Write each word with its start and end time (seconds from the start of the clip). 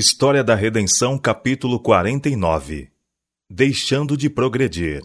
História 0.00 0.44
da 0.44 0.54
Redenção, 0.54 1.18
capítulo 1.18 1.80
49 1.80 2.88
Deixando 3.50 4.16
de 4.16 4.30
progredir. 4.30 5.02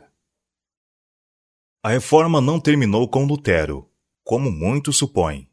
A 1.81 1.89
reforma 1.89 2.39
não 2.39 2.59
terminou 2.59 3.09
com 3.09 3.25
Lutero, 3.25 3.89
como 4.23 4.51
muitos 4.51 4.99
supõem. 4.99 5.49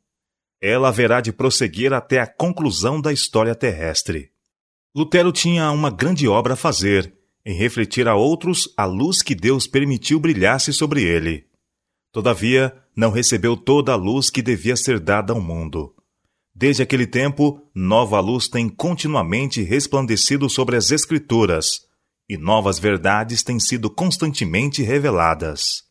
Ela 0.60 0.88
haverá 0.88 1.22
de 1.22 1.32
prosseguir 1.32 1.94
até 1.94 2.20
a 2.20 2.26
conclusão 2.26 3.00
da 3.00 3.14
história 3.14 3.54
terrestre. 3.54 4.30
Lutero 4.94 5.32
tinha 5.32 5.70
uma 5.70 5.88
grande 5.88 6.28
obra 6.28 6.52
a 6.52 6.56
fazer, 6.56 7.10
em 7.42 7.54
refletir 7.54 8.08
a 8.08 8.14
outros 8.14 8.70
a 8.76 8.84
luz 8.84 9.22
que 9.22 9.34
Deus 9.34 9.66
permitiu 9.66 10.20
brilhasse 10.20 10.70
sobre 10.70 11.02
ele. 11.02 11.48
Todavia, 12.12 12.76
não 12.94 13.10
recebeu 13.10 13.56
toda 13.56 13.94
a 13.94 13.96
luz 13.96 14.28
que 14.28 14.42
devia 14.42 14.76
ser 14.76 15.00
dada 15.00 15.32
ao 15.32 15.40
mundo. 15.40 15.96
Desde 16.60 16.82
aquele 16.82 17.06
tempo, 17.06 17.62
nova 17.74 18.20
luz 18.20 18.46
tem 18.46 18.68
continuamente 18.68 19.62
resplandecido 19.62 20.46
sobre 20.50 20.76
as 20.76 20.90
Escrituras, 20.90 21.86
e 22.28 22.36
novas 22.36 22.78
verdades 22.78 23.42
têm 23.42 23.58
sido 23.58 23.88
constantemente 23.88 24.82
reveladas. 24.82 25.84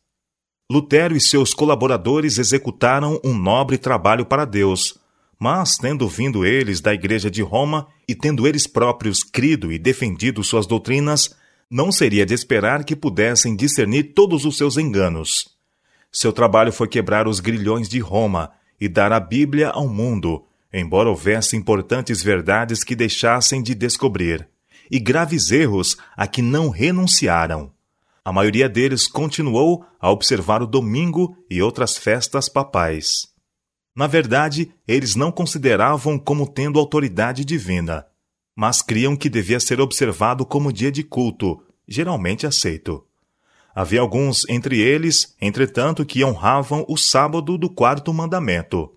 Lutero 0.72 1.18
e 1.18 1.20
seus 1.20 1.56
colaboradores 1.56 2.38
executaram 2.38 3.20
um 3.24 3.34
nobre 3.34 3.80
trabalho 3.80 4.28
para 4.28 4.46
Deus, 4.46 4.96
mas, 5.40 5.76
tendo 5.76 6.08
vindo 6.08 6.46
eles 6.46 6.80
da 6.80 6.94
Igreja 6.94 7.32
de 7.32 7.42
Roma 7.42 7.88
e 8.08 8.14
tendo 8.14 8.48
eles 8.48 8.68
próprios 8.68 9.24
crido 9.24 9.72
e 9.72 9.80
defendido 9.80 10.44
suas 10.44 10.68
doutrinas, 10.68 11.36
não 11.68 11.92
seria 11.92 12.28
de 12.28 12.36
esperar 12.36 12.84
que 12.84 12.96
pudessem 12.96 13.56
discernir 13.56 14.14
todos 14.14 14.46
os 14.46 14.56
seus 14.56 14.78
enganos. 14.78 15.50
Seu 16.12 16.32
trabalho 16.32 16.72
foi 16.72 16.88
quebrar 16.88 17.28
os 17.28 17.40
grilhões 17.40 17.90
de 17.90 17.98
Roma 17.98 18.52
e 18.80 18.88
dar 18.88 19.12
a 19.12 19.20
Bíblia 19.20 19.70
ao 19.70 19.88
mundo, 19.88 20.46
embora 20.74 21.10
houvesse 21.10 21.56
importantes 21.56 22.22
verdades 22.22 22.84
que 22.84 22.96
deixassem 22.96 23.62
de 23.62 23.74
descobrir, 23.74 24.48
e 24.90 25.00
graves 25.00 25.52
erros 25.52 25.98
a 26.16 26.28
que 26.28 26.42
não 26.42 26.70
renunciaram. 26.70 27.72
A 28.24 28.32
maioria 28.32 28.70
deles 28.70 29.08
continuou 29.08 29.86
a 30.00 30.12
observar 30.12 30.62
o 30.62 30.68
domingo 30.68 31.36
e 31.50 31.62
outras 31.62 31.98
festas 31.98 32.48
papais. 32.48 33.28
Na 33.96 34.08
verdade, 34.08 34.72
eles 34.88 35.16
não 35.16 35.32
consideravam 35.32 36.18
como 36.20 36.48
tendo 36.48 36.80
autoridade 36.80 37.44
divina, 37.44 38.06
mas 38.56 38.82
criam 38.82 39.16
que 39.16 39.30
devia 39.30 39.60
ser 39.60 39.82
observado 39.82 40.46
como 40.46 40.72
dia 40.72 40.92
de 40.92 41.04
culto, 41.04 41.62
geralmente 41.88 42.46
aceito. 42.46 43.04
Havia 43.74 44.02
alguns 44.02 44.48
entre 44.50 44.80
eles, 44.80 45.36
entretanto, 45.40 46.06
que 46.06 46.24
honravam 46.24 46.86
o 46.88 46.98
sábado 46.98 47.58
do 47.58 47.70
quarto 47.70 48.14
mandamento. 48.14 48.92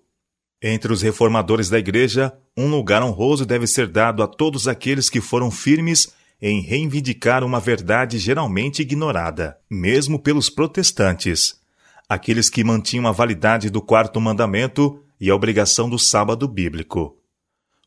Entre 0.65 0.93
os 0.93 1.01
reformadores 1.01 1.67
da 1.67 1.77
Igreja, 1.77 2.31
um 2.55 2.69
lugar 2.69 3.03
honroso 3.03 3.45
deve 3.45 3.67
ser 3.67 3.85
dado 3.85 4.23
a 4.23 4.27
todos 4.27 4.65
aqueles 4.65 5.09
que 5.09 5.19
foram 5.19 5.51
firmes 5.51 6.13
em 6.41 6.61
reivindicar 6.61 7.43
uma 7.43 7.59
verdade 7.59 8.17
geralmente 8.17 8.81
ignorada, 8.81 9.57
mesmo 9.69 10.17
pelos 10.17 10.49
protestantes, 10.49 11.59
aqueles 12.07 12.49
que 12.49 12.63
mantinham 12.63 13.07
a 13.07 13.11
validade 13.11 13.69
do 13.69 13.81
quarto 13.81 14.21
mandamento 14.21 15.03
e 15.19 15.29
a 15.29 15.35
obrigação 15.35 15.89
do 15.89 15.99
sábado 15.99 16.47
bíblico. 16.47 17.17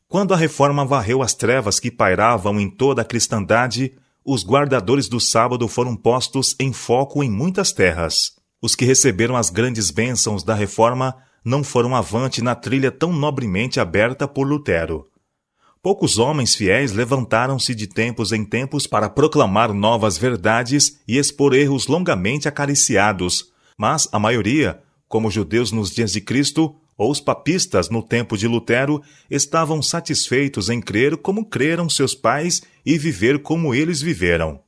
Quando 0.07 0.35
a 0.35 0.37
reforma 0.37 0.85
varreu 0.85 1.23
as 1.23 1.33
trevas 1.33 1.79
que 1.79 1.89
pairavam 1.89 2.59
em 2.59 2.69
toda 2.69 3.01
a 3.01 3.05
cristandade, 3.05 3.93
os 4.23 4.45
guardadores 4.45 5.09
do 5.09 5.19
sábado 5.19 5.67
foram 5.67 5.95
postos 5.95 6.55
em 6.59 6.71
foco 6.71 7.23
em 7.23 7.29
muitas 7.29 7.71
terras. 7.71 8.33
Os 8.61 8.75
que 8.75 8.85
receberam 8.85 9.35
as 9.35 9.49
grandes 9.49 9.89
bênçãos 9.89 10.43
da 10.43 10.53
reforma 10.53 11.15
não 11.47 11.63
foram 11.63 11.95
avante 11.95 12.41
na 12.41 12.53
trilha 12.53 12.91
tão 12.91 13.13
nobremente 13.13 13.79
aberta 13.79 14.27
por 14.27 14.45
Lutero. 14.45 15.07
Poucos 15.81 16.17
homens 16.17 16.53
fiéis 16.53 16.91
levantaram-se 16.91 17.73
de 17.73 17.87
tempos 17.87 18.33
em 18.33 18.43
tempos 18.43 18.85
para 18.85 19.09
proclamar 19.09 19.73
novas 19.73 20.17
verdades 20.17 20.99
e 21.07 21.17
expor 21.17 21.53
erros 21.53 21.87
longamente 21.87 22.49
acariciados, 22.49 23.45
mas 23.77 24.09
a 24.11 24.19
maioria, 24.19 24.81
como 25.07 25.31
judeus 25.31 25.71
nos 25.71 25.89
dias 25.89 26.11
de 26.11 26.19
Cristo, 26.19 26.75
ou 26.97 27.09
os 27.09 27.21
papistas 27.21 27.89
no 27.89 28.03
tempo 28.03 28.37
de 28.37 28.45
Lutero, 28.45 29.01
estavam 29.29 29.81
satisfeitos 29.81 30.69
em 30.69 30.81
crer 30.81 31.15
como 31.15 31.45
creram 31.45 31.89
seus 31.89 32.13
pais 32.13 32.61
e 32.85 32.97
viver 32.97 33.41
como 33.41 33.73
eles 33.73 34.01
viveram. 34.01 34.59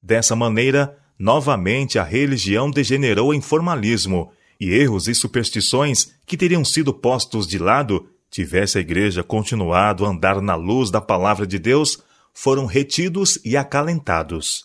Dessa 0.00 0.36
maneira, 0.36 0.96
novamente 1.18 1.98
a 1.98 2.04
religião 2.04 2.70
degenerou 2.70 3.34
em 3.34 3.40
formalismo 3.40 4.30
e 4.60 4.70
erros 4.70 5.08
e 5.08 5.14
superstições 5.14 6.12
que 6.24 6.36
teriam 6.36 6.64
sido 6.64 6.92
postos 6.92 7.46
de 7.46 7.58
lado, 7.58 8.08
tivesse 8.30 8.78
a 8.78 8.80
Igreja 8.80 9.22
continuado 9.22 10.04
a 10.04 10.08
andar 10.08 10.40
na 10.40 10.54
luz 10.54 10.90
da 10.90 11.00
palavra 11.00 11.46
de 11.46 11.58
Deus, 11.58 12.02
foram 12.32 12.66
retidos 12.66 13.38
e 13.44 13.56
acalentados. 13.56 14.64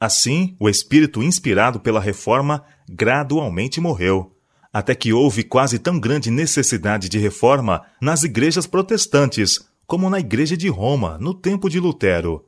Assim, 0.00 0.56
o 0.60 0.68
espírito 0.68 1.22
inspirado 1.22 1.80
pela 1.80 2.00
reforma 2.00 2.64
gradualmente 2.88 3.80
morreu, 3.80 4.32
até 4.72 4.94
que 4.94 5.12
houve 5.12 5.42
quase 5.42 5.78
tão 5.78 5.98
grande 5.98 6.30
necessidade 6.30 7.08
de 7.08 7.18
reforma 7.18 7.82
nas 8.00 8.22
igrejas 8.22 8.66
protestantes 8.66 9.68
como 9.88 10.10
na 10.10 10.20
Igreja 10.20 10.54
de 10.54 10.68
Roma, 10.68 11.16
no 11.18 11.32
tempo 11.32 11.70
de 11.70 11.80
Lutero. 11.80 12.44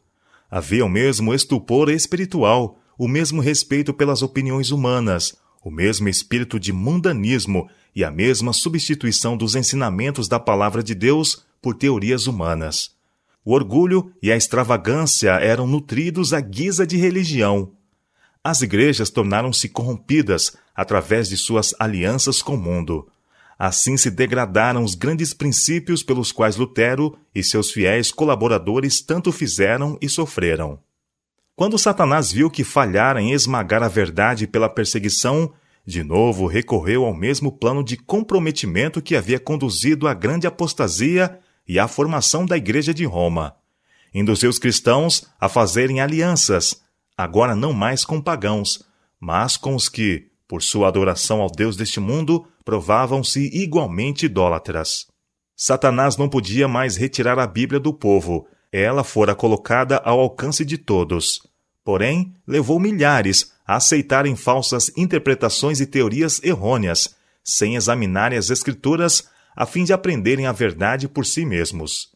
Havia 0.51 0.85
o 0.85 0.91
mesmo 0.91 1.33
estupor 1.33 1.89
espiritual, 1.89 2.79
o 2.99 3.09
mesmo 3.09 3.41
respeito 3.41 3.95
pelas 3.95 4.21
opiniões 4.21 4.71
humanas, 4.71 5.35
o 5.63 5.71
mesmo 5.71 6.09
espírito 6.09 6.59
de 6.59 6.73
mundanismo 6.73 7.69
e 7.95 8.05
a 8.05 8.11
mesma 8.11 8.53
substituição 8.53 9.37
dos 9.37 9.55
ensinamentos 9.55 10.29
da 10.29 10.39
palavra 10.39 10.83
de 10.83 10.95
Deus 10.95 11.45
por 11.61 11.75
teorias 11.75 12.27
humanas. 12.27 12.93
O 13.45 13.53
orgulho 13.53 14.13
e 14.23 14.31
a 14.31 14.37
extravagância 14.37 15.33
eram 15.33 15.67
nutridos 15.67 16.33
à 16.33 16.41
guisa 16.41 16.87
de 16.87 16.97
religião. 16.97 17.73
As 18.43 18.63
igrejas 18.63 19.11
tornaram-se 19.11 19.69
corrompidas 19.69 20.57
através 20.75 21.29
de 21.29 21.37
suas 21.37 21.75
alianças 21.79 22.41
com 22.41 22.55
o 22.55 22.59
mundo. 22.59 23.07
Assim 23.59 23.99
se 23.99 24.11
degradaram 24.11 24.83
os 24.83 24.95
grandes 24.95 25.35
princípios 25.35 26.03
pelos 26.03 26.33
quais 26.33 26.57
Lutero 26.57 27.19
e 27.35 27.43
seus 27.43 27.71
fiéis 27.71 28.11
colaboradores 28.11 29.03
tanto 29.03 29.31
fizeram 29.31 29.99
e 30.01 30.09
sofreram. 30.09 30.79
Quando 31.61 31.77
Satanás 31.77 32.33
viu 32.33 32.49
que 32.49 32.65
falhara 32.65 33.21
em 33.21 33.33
esmagar 33.33 33.83
a 33.83 33.89
verdade 33.89 34.47
pela 34.47 34.67
perseguição, 34.67 35.53
de 35.85 36.03
novo 36.03 36.47
recorreu 36.47 37.05
ao 37.05 37.13
mesmo 37.13 37.53
plano 37.53 37.85
de 37.85 37.99
comprometimento 37.99 39.03
que 39.03 39.15
havia 39.15 39.39
conduzido 39.39 40.09
à 40.09 40.15
grande 40.15 40.47
apostasia 40.47 41.39
e 41.69 41.79
à 41.79 41.87
formação 41.87 42.47
da 42.47 42.57
Igreja 42.57 42.95
de 42.95 43.05
Roma. 43.05 43.55
Induziu 44.15 44.49
os 44.49 44.59
cristãos 44.59 45.31
a 45.39 45.51
fazerem 45.51 46.01
alianças, 46.01 46.81
agora 47.15 47.55
não 47.55 47.75
mais 47.75 48.07
com 48.07 48.23
pagãos, 48.23 48.83
mas 49.21 49.59
com 49.59 49.75
os 49.75 49.87
que, 49.87 50.29
por 50.49 50.63
sua 50.63 50.89
adoração 50.89 51.43
ao 51.43 51.51
Deus 51.51 51.77
deste 51.77 52.01
mundo, 52.01 52.47
provavam-se 52.65 53.51
igualmente 53.53 54.25
idólatras. 54.25 55.09
Satanás 55.55 56.17
não 56.17 56.27
podia 56.27 56.67
mais 56.67 56.97
retirar 56.97 57.39
a 57.39 57.47
Bíblia 57.47 57.79
do 57.79 57.93
povo, 57.93 58.49
ela 58.73 59.05
fora 59.05 59.35
colocada 59.35 59.99
ao 59.99 60.21
alcance 60.21 60.65
de 60.65 60.79
todos. 60.79 61.50
Porém, 61.85 62.35
levou 62.47 62.79
milhares 62.79 63.53
a 63.67 63.77
aceitarem 63.77 64.37
falsas 64.37 64.91
interpretações 64.97 65.81
e 65.81 65.87
teorias 65.87 66.43
errôneas, 66.43 67.15
sem 67.43 67.77
examinarem 67.77 68.39
as 68.39 68.51
Escrituras 68.51 69.29
a 69.57 69.67
fim 69.67 69.85
de 69.85 69.93
aprenderem 69.93 70.47
a 70.47 70.53
verdade 70.53 71.09
por 71.09 71.27
si 71.27 71.45
mesmos. 71.45 72.11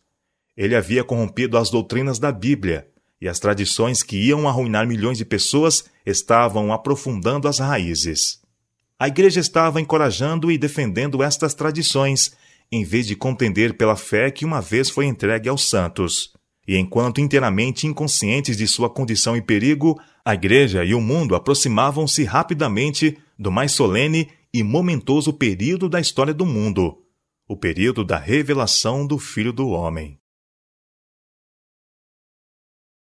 Ele 0.57 0.77
havia 0.77 1.03
corrompido 1.03 1.59
as 1.59 1.71
doutrinas 1.71 2.19
da 2.19 2.31
Bíblia, 2.31 2.89
e 3.21 3.29
as 3.29 3.39
tradições 3.39 4.03
que 4.03 4.17
iam 4.17 4.49
arruinar 4.49 4.87
milhões 4.87 5.19
de 5.19 5.25
pessoas 5.25 5.85
estavam 6.05 6.73
aprofundando 6.73 7.49
as 7.49 7.59
raízes. 7.59 8.41
A 8.99 9.09
igreja 9.09 9.41
estava 9.41 9.81
encorajando 9.81 10.51
e 10.53 10.59
defendendo 10.59 11.23
estas 11.23 11.55
tradições, 11.55 12.33
em 12.71 12.85
vez 12.85 13.07
de 13.07 13.17
contender 13.17 13.77
pela 13.77 13.97
fé 13.97 14.31
que 14.31 14.45
uma 14.45 14.61
vez 14.61 14.91
foi 14.91 15.07
entregue 15.07 15.49
aos 15.49 15.69
santos. 15.69 16.33
E 16.67 16.77
enquanto 16.77 17.21
inteiramente 17.21 17.87
inconscientes 17.87 18.57
de 18.57 18.67
sua 18.67 18.89
condição 18.89 19.37
e 19.37 19.43
perigo, 19.43 20.01
a 20.25 20.35
Igreja 20.35 20.85
e 20.85 20.95
o 20.95 21.01
mundo 21.01 21.35
aproximavam-se 21.35 22.25
rapidamente 22.25 23.19
do 23.39 23.51
mais 23.53 23.73
solene 23.73 24.29
e 24.53 24.63
momentoso 24.63 25.33
período 25.33 25.89
da 25.89 26.01
história 26.01 26.33
do 26.33 26.47
mundo 26.47 27.05
o 27.47 27.57
período 27.57 28.05
da 28.05 28.17
revelação 28.17 29.07
do 29.07 29.19
Filho 29.19 29.53
do 29.53 29.69
Homem. 29.69 30.19